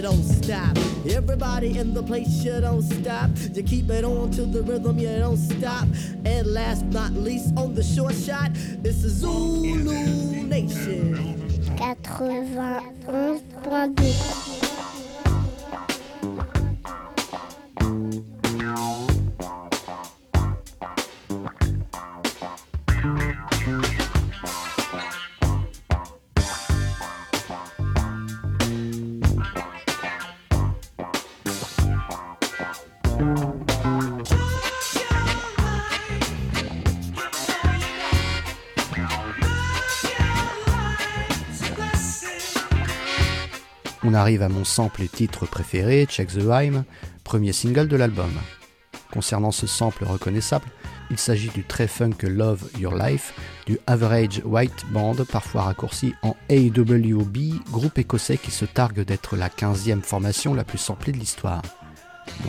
Don't 0.00 0.22
stop. 0.22 0.76
Everybody 1.08 1.78
in 1.78 1.94
the 1.94 2.02
place, 2.02 2.44
you 2.44 2.60
don't 2.60 2.82
stop. 2.82 3.30
You 3.52 3.62
keep 3.62 3.88
it 3.90 4.04
on 4.04 4.30
to 4.32 4.46
the 4.46 4.62
rhythm, 4.62 4.98
you 4.98 5.08
don't 5.18 5.36
stop. 5.36 5.86
And 6.24 6.46
last 6.46 6.88
but 6.90 7.10
not 7.10 7.12
least, 7.12 7.52
on 7.56 7.74
the 7.74 7.82
short 7.82 8.14
shot, 8.14 8.50
it's 8.84 9.02
the 9.02 9.08
Zulu 9.08 10.44
Nation. 10.44 11.36
91.2. 11.76 14.69
arrive 44.20 44.42
à 44.42 44.48
mon 44.50 44.64
sample 44.64 45.02
et 45.02 45.08
titre 45.08 45.46
préféré, 45.46 46.06
Check 46.06 46.28
the 46.28 46.42
Rhyme, 46.46 46.84
premier 47.24 47.52
single 47.52 47.88
de 47.88 47.96
l'album. 47.96 48.30
Concernant 49.10 49.50
ce 49.50 49.66
sample 49.66 50.04
reconnaissable, 50.04 50.66
il 51.10 51.18
s'agit 51.18 51.48
du 51.48 51.64
très 51.64 51.88
funk 51.88 52.18
Love 52.22 52.68
Your 52.78 52.94
Life 52.94 53.32
du 53.66 53.78
Average 53.86 54.42
White 54.44 54.84
Band, 54.90 55.16
parfois 55.32 55.62
raccourci 55.62 56.14
en 56.22 56.36
AWB, 56.50 57.38
groupe 57.70 57.98
écossais 57.98 58.36
qui 58.36 58.50
se 58.50 58.66
targue 58.66 59.00
d'être 59.00 59.36
la 59.36 59.48
15e 59.48 60.02
formation 60.02 60.52
la 60.52 60.64
plus 60.64 60.78
samplée 60.78 61.12
de 61.12 61.18
l'histoire. 61.18 61.62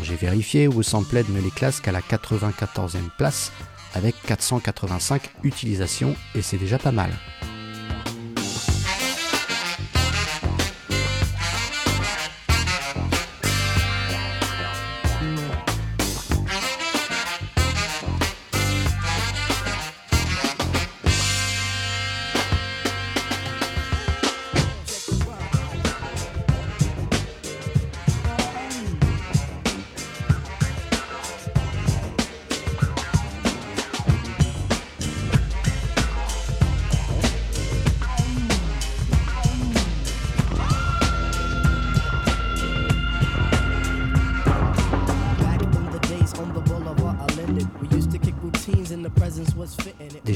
J'ai 0.03 0.15
vérifié, 0.15 0.69
Sampled 0.81 1.29
ne 1.29 1.39
les 1.39 1.51
classe 1.51 1.79
qu'à 1.79 1.93
la 1.93 2.01
94e 2.01 3.09
place, 3.17 3.51
avec 3.93 4.15
485 4.23 5.21
utilisations, 5.43 6.15
et 6.35 6.41
c'est 6.41 6.57
déjà 6.57 6.77
pas 6.77 6.91
mal. 6.91 7.11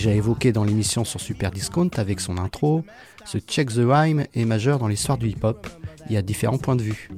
Déjà 0.06 0.18
évoqué 0.18 0.52
dans 0.52 0.63
l'émission 0.63 1.04
sur 1.04 1.20
Super 1.20 1.50
Discount 1.50 1.89
avec 1.96 2.20
son 2.20 2.38
intro, 2.38 2.86
ce 3.26 3.39
Check 3.39 3.74
the 3.74 3.80
Rhyme 3.80 4.26
est 4.36 4.46
majeur 4.46 4.78
dans 4.78 4.88
l'histoire 4.88 5.18
du 5.18 5.30
hip-hop. 5.30 5.68
Et 6.12 6.15
à 6.15 6.22
différents 6.22 6.60
points 6.60 6.76
de 6.76 6.84
vue. 6.84 7.10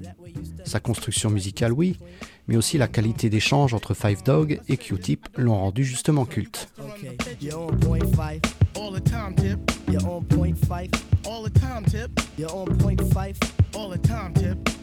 Sa 0.64 0.80
construction 0.80 1.30
musicale, 1.30 1.74
oui, 1.74 1.98
mais 2.48 2.56
aussi 2.56 2.78
la 2.78 2.88
qualité 2.88 3.30
d'échange 3.30 3.74
entre 3.74 3.94
Five 3.94 4.24
Dog 4.24 4.62
et 4.70 4.78
Q-Tip 4.78 5.28
l'ont 5.36 5.58
rendu 5.58 5.84
justement 5.84 6.24
culte. 6.24 6.70
Okay, 6.80 7.18
you're 7.42 7.60
on 7.60 7.76
point 7.76 8.00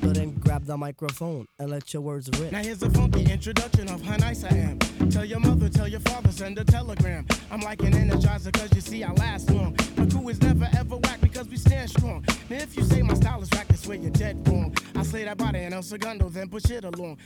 So 0.04 0.10
then 0.10 0.32
grab 0.32 0.66
the 0.66 0.76
microphone 0.76 1.46
and 1.58 1.70
let 1.70 1.94
your 1.94 2.02
words 2.02 2.28
rip. 2.38 2.52
Now 2.52 2.58
here's 2.58 2.82
a 2.82 2.90
funky 2.90 3.24
introduction 3.24 3.88
of 3.88 4.02
how 4.02 4.16
nice 4.16 4.44
I 4.44 4.54
am. 4.54 4.78
Tell 5.08 5.24
your 5.24 5.40
mother, 5.40 5.70
tell 5.70 5.88
your 5.88 6.00
father, 6.00 6.30
send 6.30 6.58
a 6.58 6.64
telegram. 6.64 7.26
I'm 7.50 7.60
like 7.60 7.80
an 7.80 7.92
energizer 7.92 8.52
cause 8.52 8.68
you 8.74 8.82
see 8.82 9.02
I 9.02 9.12
last 9.12 9.48
long. 9.48 9.74
My 9.96 10.04
crew 10.04 10.28
is 10.28 10.42
never 10.42 10.68
ever 10.76 10.96
whack 10.98 11.22
because 11.22 11.48
we 11.48 11.56
stand 11.56 11.88
strong? 11.88 12.22
Now 12.50 12.56
if 12.56 12.76
you 12.76 12.82
say 12.82 13.00
my 13.00 13.14
style 13.14 13.40
is 13.40 13.48
whack, 13.52 13.66
that's 13.68 13.86
where 13.86 13.96
you're 13.96 14.10
dead 14.10 14.46
wrong. 14.46 14.76
I 14.94 15.04
slay 15.04 15.24
that 15.24 15.38
body 15.38 15.60
and 15.60 15.72
El 15.72 15.82
Segundo, 15.82 16.28
then 16.28 16.50
push 16.50 16.70
it 16.70 16.84
along. 16.84 17.16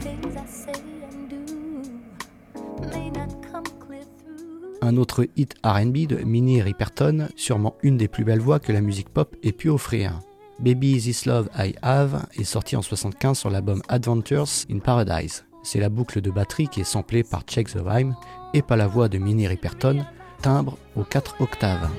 Things 0.00 0.36
I 0.38 0.46
say 0.46 0.82
and 1.10 1.28
do 1.28 2.00
may 2.90 3.10
not 3.10 3.42
come 3.52 3.64
clear 3.78 4.04
through. 4.24 4.78
Un 4.80 4.96
autre 4.96 5.26
hit 5.36 5.54
RB 5.62 6.06
de 6.06 6.24
Minnie 6.24 6.62
Riperton, 6.62 7.28
sûrement 7.36 7.76
une 7.82 7.98
des 7.98 8.08
plus 8.08 8.24
belles 8.24 8.40
voix 8.40 8.58
que 8.58 8.72
la 8.72 8.80
musique 8.80 9.10
pop 9.10 9.36
ait 9.42 9.52
pu 9.52 9.68
offrir. 9.68 10.18
Baby 10.58 10.98
This 11.00 11.26
Love 11.26 11.48
I 11.58 11.74
Have 11.82 12.26
est 12.38 12.44
sorti 12.44 12.76
en 12.76 12.82
75 12.82 13.38
sur 13.38 13.50
l'album 13.50 13.82
Adventures 13.88 14.48
in 14.70 14.78
Paradise. 14.78 15.44
C'est 15.62 15.80
la 15.80 15.88
boucle 15.88 16.20
de 16.20 16.30
batterie 16.30 16.68
qui 16.68 16.80
est 16.80 16.84
samplée 16.84 17.24
par 17.24 17.42
Check 17.42 17.68
the 17.68 17.82
Rhyme 17.84 18.14
et 18.54 18.62
pas 18.62 18.76
la 18.76 18.86
voix 18.86 19.08
de 19.08 19.18
Minnie 19.18 19.48
Riperton, 19.48 20.04
timbre 20.40 20.78
aux 20.94 21.04
4 21.04 21.40
octaves. 21.40 21.90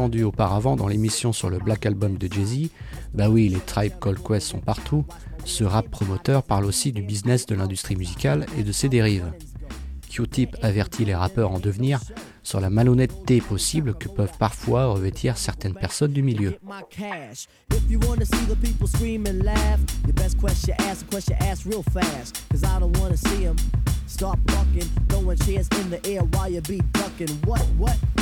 Auparavant 0.00 0.76
dans 0.76 0.88
l'émission 0.88 1.30
sur 1.32 1.50
le 1.50 1.58
Black 1.58 1.84
Album 1.84 2.16
de 2.16 2.26
Jay-Z, 2.32 2.70
bah 3.12 3.28
oui, 3.28 3.50
les 3.50 3.60
Tribe 3.60 3.92
Called 4.00 4.18
Quest 4.26 4.46
sont 4.46 4.58
partout, 4.58 5.04
ce 5.44 5.62
rap 5.62 5.90
promoteur 5.90 6.42
parle 6.42 6.64
aussi 6.64 6.90
du 6.90 7.02
business 7.02 7.44
de 7.44 7.54
l'industrie 7.54 7.96
musicale 7.96 8.46
et 8.56 8.62
de 8.62 8.72
ses 8.72 8.88
dérives. 8.88 9.30
Q-Tip 10.08 10.56
avertit 10.62 11.04
les 11.04 11.14
rappeurs 11.14 11.50
en 11.50 11.58
devenir 11.58 12.00
sur 12.42 12.60
la 12.60 12.70
malhonnêteté 12.70 13.42
possible 13.42 13.92
que 13.94 14.08
peuvent 14.08 14.38
parfois 14.38 14.86
revêtir 14.86 15.36
certaines 15.36 15.74
personnes 15.74 16.12
du 16.12 16.22
milieu. 16.22 16.56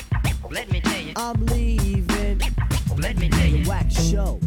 let 0.51 0.71
me 0.71 0.81
tell 0.81 1.01
you, 1.01 1.13
I'm 1.17 1.47
leaving. 1.47 2.41
let 2.99 3.17
me 3.19 3.29
tell 3.29 3.47
you. 3.47 3.65
The 3.65 3.69
whack 3.69 3.91
show. 3.91 4.41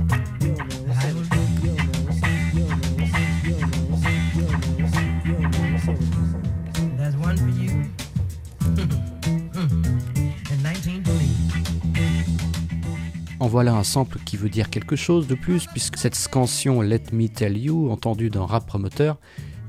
En 13.39 13.47
voilà 13.47 13.73
un 13.73 13.85
sample 13.85 14.19
qui 14.25 14.35
veut 14.35 14.49
dire 14.49 14.69
quelque 14.69 14.97
chose 14.97 15.27
de 15.27 15.35
plus, 15.35 15.65
puisque 15.67 15.97
cette 15.97 16.15
scansion 16.15 16.81
Let 16.81 17.03
Me 17.13 17.29
Tell 17.29 17.57
You, 17.57 17.89
entendue 17.89 18.29
d'un 18.29 18.45
rap 18.45 18.65
promoteur, 18.65 19.17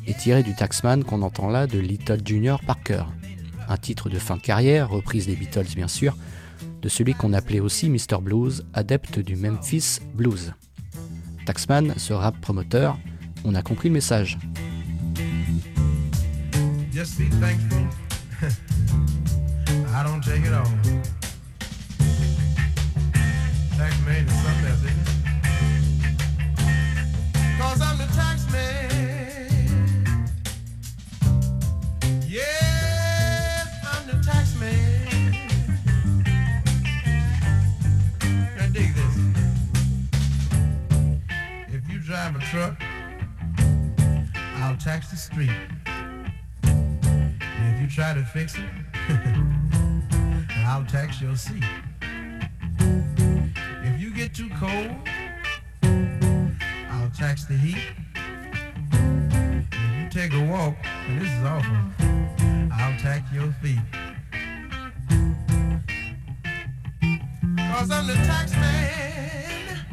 est 0.09 0.19
tirée 0.19 0.43
du 0.43 0.57
Taxman 0.57 1.05
qu'on 1.05 1.23
entend 1.23 1.49
là 1.49 1.69
de 1.69 1.79
Little 1.79 2.21
Junior 2.25 2.61
Parker. 2.67 3.05
Un 3.69 3.77
titre 3.77 4.09
de 4.09 4.19
fin 4.19 4.37
de 4.37 4.43
carrière, 4.43 4.91
reprise 4.91 5.27
des 5.27 5.37
Beatles 5.37 5.73
bien 5.77 5.87
sûr, 5.87 6.17
de 6.83 6.89
celui 6.89 7.15
qu'on 7.15 7.33
appelait 7.33 7.61
aussi 7.61 7.89
Mr. 7.89 8.21
Blues, 8.21 8.67
adepte 8.73 9.21
du 9.21 9.37
Memphis 9.37 10.01
Blues. 10.15 10.53
Taxman, 11.47 11.95
ce 11.97 12.13
rap 12.13 12.41
promoteur, 12.41 12.99
on 13.45 13.55
a 13.55 13.63
compris 13.63 13.89
le 13.89 13.95
message. 13.95 14.37
Tax 23.81 23.99
it 24.05 24.29
something 24.29 24.67
else? 24.67 24.83
Cause 27.59 27.81
I'm 27.81 27.97
the 27.97 28.05
tax 28.15 28.53
man. 28.53 30.29
I'm 33.83 34.07
the 34.07 34.23
tax 34.23 34.55
man. 34.61 35.33
Now 38.59 38.67
dig 38.67 38.95
this. 38.95 39.17
If 41.73 41.91
you 41.91 42.01
drive 42.01 42.37
a 42.37 42.41
truck, 42.41 42.83
I'll 44.57 44.77
tax 44.77 45.11
the 45.11 45.17
street. 45.17 45.57
And 46.65 47.75
if 47.75 47.81
you 47.81 47.89
try 47.89 48.13
to 48.13 48.25
fix 48.25 48.57
it, 48.59 48.69
I'll 50.67 50.85
tax 50.85 51.23
your 51.23 51.35
seat. 51.35 51.65
Get 54.31 54.37
too 54.37 54.51
cold, 54.61 54.91
I'll 55.83 57.11
tax 57.11 57.47
the 57.47 57.55
heat. 57.55 57.83
If 58.93 59.99
you 59.99 60.09
take 60.11 60.33
a 60.33 60.45
walk, 60.45 60.77
and 61.09 61.21
this 61.21 61.31
is 61.31 61.45
awful, 61.45 61.77
I'll 62.73 62.99
tax 63.01 63.33
your 63.33 63.53
feet. 63.61 63.81
Cause 67.73 67.91
I'm 67.91 68.07
the 68.07 68.15
tax 68.15 68.53
man. 68.53 69.87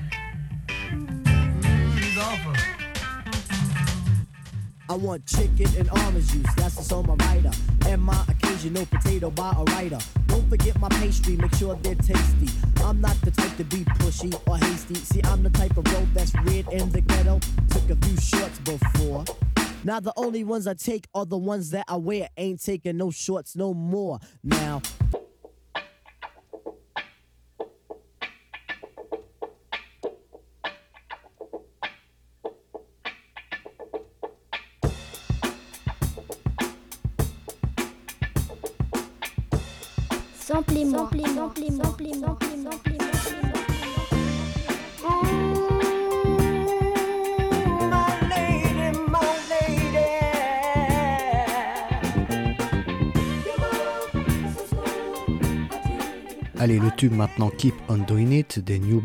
Mm, 0.91 1.97
he's 1.97 2.17
awful. 2.19 2.53
I 4.89 4.93
want 4.93 5.25
chicken 5.25 5.67
and 5.79 5.89
orange 5.89 6.31
juice, 6.31 6.53
that's 6.55 6.75
what's 6.75 6.91
on 6.91 7.07
my 7.07 7.15
rider. 7.25 7.51
And 7.87 8.01
my 8.03 8.23
occasional 8.27 8.85
potato 8.85 9.31
by 9.31 9.55
a 9.57 9.63
writer. 9.63 9.99
Don't 10.37 10.49
forget 10.51 10.79
my 10.79 10.89
pastry, 10.89 11.35
make 11.35 11.55
sure 11.55 11.73
they're 11.81 11.95
tasty. 11.95 12.47
I'm 12.83 13.01
not 13.01 13.19
the 13.21 13.31
type 13.31 13.57
to 13.57 13.63
be 13.63 13.77
pushy 13.77 14.39
or 14.47 14.55
hasty. 14.57 14.93
See, 14.93 15.19
I'm 15.23 15.41
the 15.41 15.49
type 15.49 15.75
of 15.75 15.83
bro 15.85 16.07
that's 16.13 16.31
red 16.35 16.71
in 16.71 16.91
the 16.91 17.01
ghetto. 17.01 17.39
Took 17.71 17.89
a 17.89 17.95
few 18.05 18.17
shorts 18.17 18.59
before. 18.59 19.25
Now 19.83 19.99
the 19.99 20.13
only 20.15 20.43
ones 20.43 20.67
I 20.67 20.75
take 20.75 21.07
are 21.15 21.25
the 21.25 21.39
ones 21.39 21.71
that 21.71 21.85
I 21.87 21.95
wear. 21.95 22.29
Ain't 22.37 22.63
taking 22.63 22.97
no 22.97 23.09
shorts 23.09 23.55
no 23.55 23.73
more. 23.73 24.19
Now 24.43 24.83
Allez, 56.59 56.79
le 56.79 56.89
tube 56.91 57.13
maintenant 57.13 57.49
Keep 57.49 57.75
on 57.87 57.97
Doing 57.97 58.31
It 58.31 58.59
des 58.59 58.79
New 58.79 58.99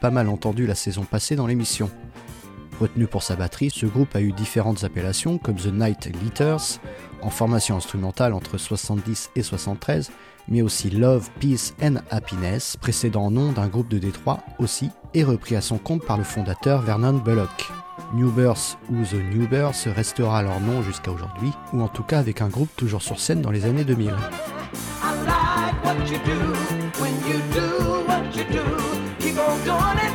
pas 0.00 0.10
mal 0.10 0.28
entendu 0.28 0.66
la 0.66 0.74
saison 0.74 1.04
passée 1.04 1.36
dans 1.36 1.46
l'émission. 1.46 1.88
Retenu 2.80 3.06
pour 3.06 3.22
sa 3.22 3.36
batterie, 3.36 3.70
ce 3.70 3.86
groupe 3.86 4.14
a 4.14 4.20
eu 4.20 4.32
différentes 4.32 4.84
appellations 4.84 5.38
comme 5.38 5.56
The 5.56 5.72
Night 5.72 6.06
Leaders, 6.22 6.78
en 7.22 7.30
formation 7.30 7.76
instrumentale 7.76 8.34
entre 8.34 8.58
70 8.58 9.30
et 9.34 9.42
73, 9.42 10.10
mais 10.48 10.60
aussi 10.60 10.90
Love, 10.90 11.30
Peace 11.40 11.74
and 11.82 11.96
Happiness, 12.10 12.76
précédent 12.76 13.30
nom 13.30 13.52
d'un 13.52 13.68
groupe 13.68 13.88
de 13.88 13.98
Détroit 13.98 14.40
aussi, 14.58 14.90
et 15.14 15.24
repris 15.24 15.56
à 15.56 15.62
son 15.62 15.78
compte 15.78 16.04
par 16.04 16.18
le 16.18 16.24
fondateur 16.24 16.82
Vernon 16.82 17.14
Bullock. 17.14 17.70
New 18.14 18.30
Births 18.30 18.76
ou 18.90 19.02
The 19.04 19.34
New 19.34 19.48
Births 19.48 19.88
restera 19.94 20.42
leur 20.42 20.60
nom 20.60 20.82
jusqu'à 20.82 21.10
aujourd'hui, 21.10 21.52
ou 21.72 21.80
en 21.80 21.88
tout 21.88 22.02
cas 22.02 22.18
avec 22.18 22.42
un 22.42 22.48
groupe 22.48 22.70
toujours 22.76 23.02
sur 23.02 23.18
scène 23.18 23.40
dans 23.40 23.50
les 23.50 23.64
années 23.64 23.84
2000. 23.84 24.10
I 24.10 25.14
like 25.24 25.84
what 25.84 25.94
you 26.10 26.18
do 26.24 26.52
when 27.00 27.14
you 27.26 27.40
do 27.54 28.04
what 28.06 28.36
you 28.36 28.44
do. 28.52 28.64
Keep 29.18 29.38
on 29.38 29.64
doing 29.64 29.98
it. 29.98 30.05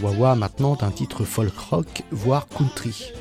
Wah-wah 0.00 0.34
maintenant 0.34 0.74
d'un 0.74 0.90
titre 0.90 1.24
folk 1.24 1.56
rock, 1.70 2.02
voire 2.10 2.46
country. 2.48 3.12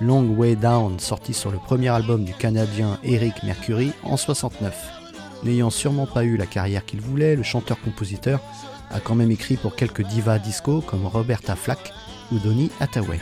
Long 0.00 0.28
Way 0.36 0.56
Down, 0.56 0.98
sorti 0.98 1.34
sur 1.34 1.50
le 1.50 1.58
premier 1.58 1.88
album 1.88 2.24
du 2.24 2.32
Canadien 2.32 2.98
Eric 3.04 3.42
Mercury 3.42 3.92
en 4.02 4.16
69. 4.16 4.74
N'ayant 5.44 5.70
sûrement 5.70 6.06
pas 6.06 6.24
eu 6.24 6.36
la 6.36 6.46
carrière 6.46 6.84
qu'il 6.84 7.00
voulait, 7.00 7.36
le 7.36 7.42
chanteur-compositeur 7.42 8.40
a 8.90 9.00
quand 9.00 9.14
même 9.14 9.30
écrit 9.30 9.56
pour 9.56 9.76
quelques 9.76 10.02
divas 10.02 10.38
disco 10.38 10.80
comme 10.80 11.06
Roberta 11.06 11.56
Flack 11.56 11.92
ou 12.32 12.38
Donny 12.38 12.70
Hathaway. 12.80 13.20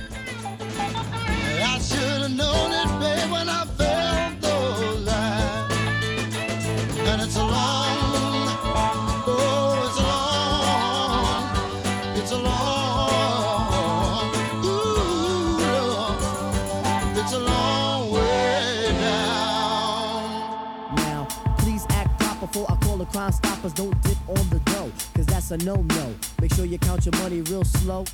A 25.53 25.59
no 25.59 25.77
no. 25.77 26.15
Make 26.41 26.55
sure 26.55 26.65
you 26.65 26.79
count 26.79 27.05
your 27.05 27.17
money 27.19 27.43
real 27.43 27.65
slow. 27.65 28.05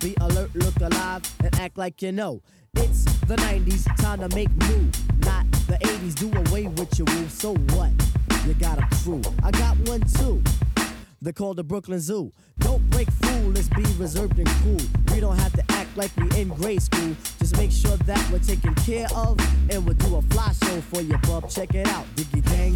Be 0.00 0.14
alert, 0.20 0.54
look 0.54 0.76
alive, 0.80 1.22
and 1.42 1.54
act 1.58 1.78
like 1.78 2.02
you 2.02 2.12
know. 2.12 2.42
It's 2.76 3.04
the 3.22 3.36
90s, 3.36 3.84
time 3.96 4.20
to 4.20 4.34
make 4.36 4.50
new. 4.68 4.90
Not 5.20 5.50
the 5.66 5.78
80s, 5.80 6.14
do 6.14 6.30
away 6.50 6.66
with 6.66 6.98
your 6.98 7.06
rules. 7.06 7.32
So 7.32 7.54
what? 7.74 7.90
You 8.46 8.54
got 8.54 8.78
a 8.78 8.86
crew. 8.96 9.22
I 9.42 9.50
got 9.50 9.76
one 9.88 10.02
too. 10.02 10.42
They're 11.22 11.32
called 11.32 11.56
the 11.56 11.64
Brooklyn 11.64 12.00
Zoo. 12.00 12.32
Don't 12.58 12.88
break 12.90 13.10
fool, 13.10 13.52
let's 13.52 13.68
be 13.68 13.82
reserved 13.96 14.38
and 14.38 14.48
cool. 14.62 14.76
We 15.10 15.20
don't 15.20 15.38
have 15.38 15.54
to 15.54 15.64
act 15.70 15.96
like 15.96 16.10
we 16.18 16.28
in 16.38 16.48
grade 16.48 16.82
school. 16.82 17.16
Just 17.38 17.56
make 17.56 17.72
sure 17.72 17.96
that 17.96 18.30
we're 18.30 18.40
taken 18.40 18.74
care 18.74 19.06
of, 19.16 19.38
and 19.70 19.86
we'll 19.86 19.94
do 19.94 20.16
a 20.16 20.22
fly 20.22 20.52
show 20.52 20.80
for 20.82 21.00
you, 21.00 21.16
bub. 21.26 21.48
Check 21.48 21.74
it 21.74 21.88
out. 21.88 22.04
Diggy 22.14 22.44
dang, 22.44 22.73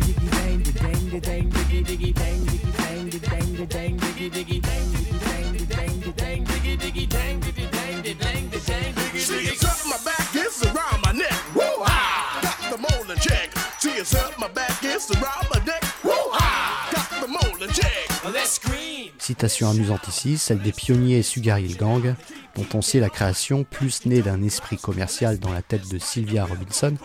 Citation 19.38 19.70
amusante 19.70 20.08
ici, 20.08 20.36
celle 20.36 20.58
des 20.58 20.72
pionniers 20.72 21.22
Sugar 21.22 21.60
Hill 21.60 21.76
Gang, 21.76 22.16
dont 22.56 22.66
on 22.74 22.82
sait 22.82 22.98
la 22.98 23.08
création 23.08 23.62
plus 23.62 24.04
née 24.04 24.20
d'un 24.20 24.42
esprit 24.42 24.78
commercial 24.78 25.38
dans 25.38 25.52
la 25.52 25.62
tête 25.62 25.88
de 25.88 25.96
Sylvia 26.00 26.44
Robinson 26.44 26.96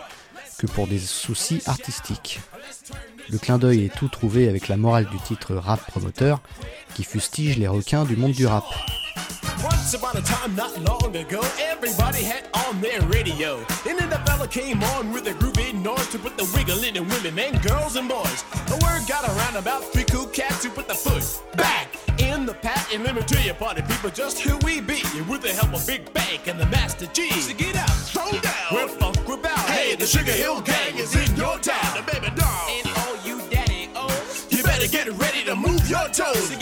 que 0.58 0.66
pour 0.66 0.88
des 0.88 0.98
soucis 0.98 1.62
artistiques. 1.66 2.40
Le 3.30 3.38
clin 3.38 3.58
d'œil 3.58 3.84
est 3.84 3.94
tout 3.94 4.08
trouvé 4.08 4.48
avec 4.48 4.66
la 4.66 4.76
morale 4.76 5.08
du 5.12 5.18
titre 5.18 5.54
Rap 5.54 5.86
Promoteur, 5.86 6.40
qui 6.96 7.04
fustige 7.04 7.56
les 7.56 7.68
requins 7.68 8.02
du 8.02 8.16
monde 8.16 8.32
du 8.32 8.48
rap. 8.48 8.64
Once 9.64 9.94
upon 9.94 10.14
a 10.18 10.20
time, 10.20 10.54
not 10.54 10.78
long 10.82 11.16
ago, 11.16 11.40
everybody 11.58 12.22
had 12.22 12.46
on 12.66 12.78
their 12.82 13.00
radio. 13.02 13.56
And 13.88 13.98
then 13.98 14.10
the 14.10 14.18
fella 14.26 14.46
came 14.46 14.82
on 14.82 15.10
with 15.10 15.26
a 15.26 15.32
groovy 15.32 15.72
noise 15.72 16.06
to 16.08 16.18
put 16.18 16.36
the 16.36 16.44
wiggle 16.54 16.84
in 16.84 16.92
the 16.92 17.02
women 17.02 17.38
and 17.38 17.62
girls 17.62 17.96
and 17.96 18.06
boys. 18.06 18.42
The 18.66 18.78
word 18.84 19.08
got 19.08 19.24
around 19.24 19.56
about 19.56 19.82
three 19.84 20.04
cool 20.04 20.26
cats 20.26 20.64
who 20.64 20.70
put 20.70 20.86
the 20.86 20.94
foot 20.94 21.24
back 21.56 21.88
in 22.18 22.44
the 22.44 22.52
pat. 22.52 22.86
And 22.92 23.04
let 23.04 23.14
me 23.14 23.22
tell 23.22 23.42
you, 23.42 23.54
party 23.54 23.80
people, 23.80 24.10
just 24.10 24.40
who 24.40 24.58
we 24.58 24.82
be. 24.82 25.00
With 25.30 25.40
the 25.40 25.52
help 25.52 25.72
of 25.72 25.86
Big 25.86 26.12
Bank 26.12 26.46
and 26.46 26.60
the 26.60 26.66
Master 26.66 27.06
G. 27.06 27.30
So 27.30 27.54
get 27.54 27.74
out, 27.76 27.88
throw 27.88 28.30
down, 28.40 28.68
we're 28.70 28.88
funk 28.88 29.16
we're 29.26 29.38
bound. 29.38 29.70
Hey, 29.70 29.96
the 29.96 30.06
Sugar 30.06 30.32
Hill 30.32 30.60
Gang 30.60 30.98
is 30.98 31.16
in 31.16 31.34
your 31.36 31.58
town, 31.58 31.96
the 31.96 32.02
baby 32.12 32.28
doll. 32.36 32.68
And 32.68 32.86
all 32.98 33.16
you 33.24 33.40
daddy 33.48 33.88
oh, 33.94 34.12
you 34.50 34.62
better 34.62 34.88
get 34.88 35.08
ready 35.12 35.42
to 35.44 35.56
move 35.56 35.88
your 35.88 36.06
toes. 36.08 36.48
So 36.50 36.58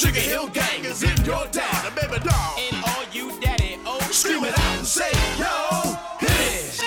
Sugar 0.00 0.18
Hill 0.18 0.48
Gang 0.48 0.82
is 0.86 1.02
in 1.02 1.14
your 1.26 1.44
town, 1.48 1.84
the 1.84 1.90
baby 1.94 2.24
doll. 2.24 2.56
And 2.56 2.82
all 2.86 3.04
you 3.12 3.38
daddy 3.38 3.76
oh, 3.84 4.00
scream 4.10 4.44
it 4.44 4.58
out 4.58 4.78
and 4.78 4.86
say, 4.86 5.10
yo, 5.36 5.98
hit 6.18 6.40
it. 6.56 6.80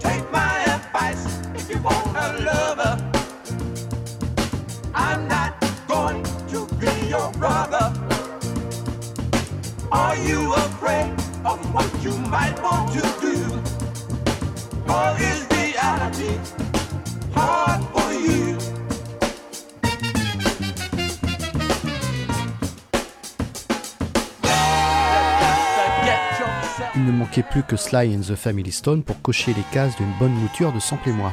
Take 0.00 0.30
my 0.30 0.64
advice 0.66 1.24
if 1.54 1.70
you 1.70 1.78
want 1.80 2.14
a 2.14 2.44
lover. 2.44 3.10
I'm 4.94 5.26
not 5.26 5.58
going 5.88 6.22
to 6.48 6.66
be 6.76 7.08
your 7.08 7.32
brother. 7.32 7.90
Are 9.90 10.16
you 10.18 10.52
afraid 10.52 11.10
of 11.46 11.58
what 11.72 11.90
you 12.04 12.18
might 12.28 12.62
want 12.62 12.92
to 12.92 13.00
do? 13.22 13.62
Or 14.92 15.16
is 15.18 15.46
reality 15.50 16.38
manquait 27.24 27.42
plus 27.42 27.62
que 27.62 27.76
Sly 27.76 28.14
and 28.14 28.20
the 28.20 28.34
Family 28.36 28.70
Stone 28.70 29.02
pour 29.02 29.20
cocher 29.22 29.54
les 29.54 29.64
cases 29.72 29.96
d'une 29.96 30.12
bonne 30.18 30.34
mouture 30.34 30.74
de 30.74 30.78
Sample 30.78 31.08
et 31.08 31.12
moi. 31.12 31.32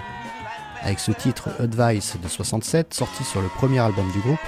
Avec 0.84 0.99
ce 0.99 1.12
titre 1.12 1.49
Advice 1.60 2.15
de 2.23 2.30
67 2.30 2.93
sorti 2.93 3.25
sur 3.25 3.41
le 3.41 3.49
premier 3.49 3.80
album 3.80 4.10
du 4.13 4.19
groupe, 4.19 4.39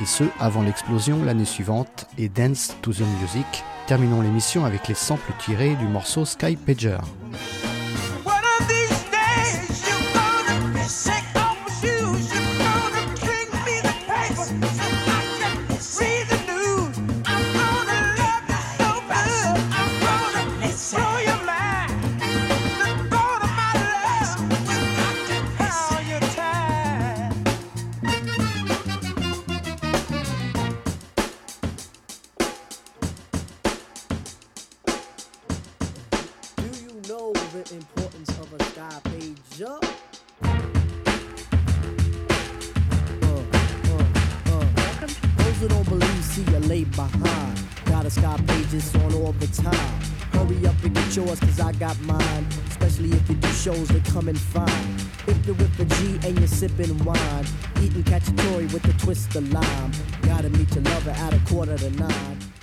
et 0.00 0.06
ce 0.06 0.22
avant 0.38 0.62
l'explosion 0.62 1.24
l'année 1.24 1.44
suivante 1.44 2.06
et 2.16 2.28
Dance 2.28 2.76
to 2.80 2.92
the 2.92 3.02
Music, 3.20 3.64
terminons 3.88 4.20
l'émission 4.20 4.64
avec 4.64 4.86
les 4.86 4.94
samples 4.94 5.32
tirés 5.40 5.74
du 5.74 5.88
morceau 5.88 6.24
Sky 6.24 6.54
Pager. 6.54 6.98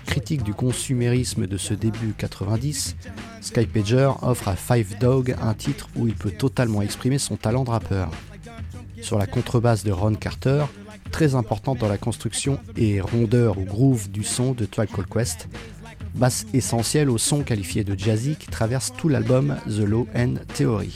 Critique 0.06 0.43
du 0.43 0.54
consumérisme 0.54 1.47
de 1.47 1.58
ce 1.58 1.74
début 1.74 2.13
90, 2.17 2.95
Sky 3.41 3.65
Pager 3.65 4.12
offre 4.21 4.50
à 4.50 4.56
Five 4.56 4.97
Dog 5.00 5.36
un 5.41 5.54
titre 5.54 5.88
où 5.95 6.08
il 6.08 6.15
peut 6.15 6.32
totalement 6.32 6.82
exprimer 6.82 7.17
son 7.17 7.38
talent 7.38 7.63
de 7.63 7.69
rappeur. 7.69 8.12
Sur 9.02 9.17
la 9.17 9.28
contrebasse 9.28 9.84
de 9.84 9.91
Ron 9.91 10.15
Carter, 10.15 10.65
très 11.12 11.36
importante 11.36 11.80
dans 11.80 11.88
la 11.88 11.97
construction 11.97 12.60
et 12.76 13.02
rondeur 13.02 13.58
ou 13.58 13.63
groove 13.63 14.10
du 14.10 14.24
son 14.24 14.54
de 14.54 14.65
Tribe 14.65 14.89
Called 14.89 15.10
Quest, 15.10 15.47
basse 16.15 16.45
essentielle 16.54 17.10
au 17.10 17.17
son 17.17 17.43
qualifié 17.43 17.84
de 17.84 17.97
jazzy 17.97 18.36
qui 18.36 18.47
traverse 18.47 18.93
tout 18.97 19.10
l'album 19.10 19.58
The 19.67 19.80
Low 19.80 20.08
End 20.15 20.36
Theory. 20.56 20.93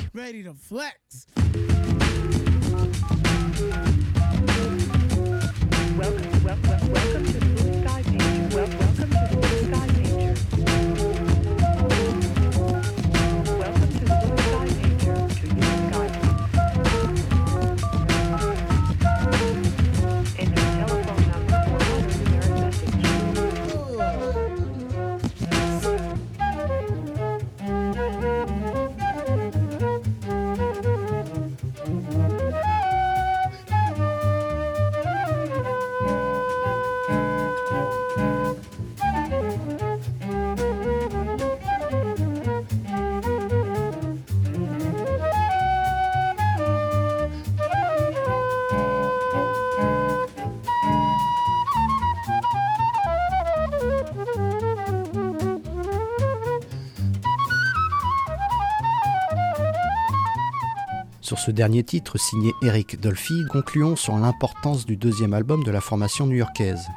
Sur 61.25 61.39
ce 61.39 61.49
dernier 61.49 61.83
titre 61.83 62.19
signé 62.19 62.53
Eric 62.61 63.01
Dolphy, 63.01 63.45
concluons 63.49 63.95
sur 63.95 64.15
l'importance 64.15 64.85
du 64.85 64.95
deuxième 64.95 65.33
album 65.33 65.63
de 65.63 65.71
la 65.71 65.81
formation 65.81 66.27
new-yorkaise. 66.27 66.87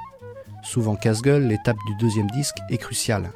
Souvent 0.63 0.97
casse-gueule, 0.97 1.47
l'étape 1.47 1.79
du 1.87 1.95
deuxième 1.95 2.31
disque 2.33 2.59
est 2.69 2.77
cruciale. 2.77 3.31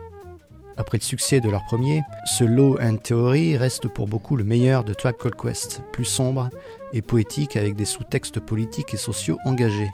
Après 0.77 0.99
le 0.99 1.03
succès 1.03 1.41
de 1.41 1.49
leur 1.49 1.65
premier, 1.65 2.03
ce 2.27 2.45
Low 2.45 2.79
End 2.79 2.97
Theory 2.97 3.57
reste 3.57 3.89
pour 3.89 4.07
beaucoup 4.07 4.37
le 4.37 4.45
meilleur 4.45 4.85
de 4.85 4.93
Tribe 4.93 5.17
Called 5.17 5.35
Quest, 5.35 5.83
plus 5.93 6.05
sombre 6.05 6.51
et 6.93 7.01
poétique 7.01 7.57
avec 7.57 7.75
des 7.75 7.87
sous-textes 7.87 8.41
politiques 8.41 8.93
et 8.93 8.99
sociaux 8.99 9.39
engagés. 9.47 9.91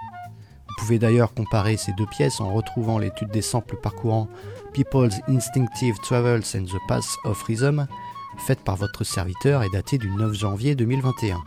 Vous 0.67 0.75
pouvez 0.81 0.99
d'ailleurs 0.99 1.33
comparer 1.33 1.77
ces 1.77 1.93
deux 1.93 2.07
pièces 2.07 2.41
en 2.41 2.53
retrouvant 2.53 2.99
l'étude 2.99 3.31
des 3.31 3.41
samples 3.41 3.77
parcourant 3.77 4.27
People's 4.73 5.15
Instinctive 5.29 5.95
Travels 6.03 6.57
and 6.57 6.65
the 6.65 6.79
Path 6.89 7.15
of 7.23 7.41
Rhythm, 7.45 7.87
faite 8.37 8.61
par 8.61 8.77
votre 8.77 9.05
serviteur 9.05 9.63
et 9.63 9.71
datée 9.71 9.99
du 9.99 10.11
9 10.11 10.35
janvier 10.35 10.75
2021. 10.75 11.43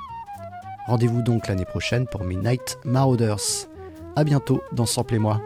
Rendez-vous 0.87 1.21
donc 1.21 1.47
l'année 1.47 1.65
prochaine 1.65 2.07
pour 2.07 2.23
Midnight 2.23 2.77
Marauders. 2.83 3.67
A 4.15 4.23
bientôt 4.23 4.61
dans 4.73 4.85
Sample 4.85 5.15
et 5.15 5.19
moi. 5.19 5.41